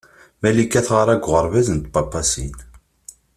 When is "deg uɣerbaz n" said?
1.17-1.77